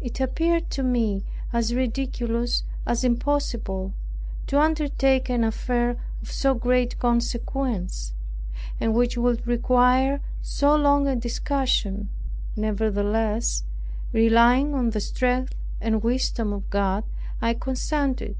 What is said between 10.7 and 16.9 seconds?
long a discussion. Nevertheless, relying on the strength and wisdom of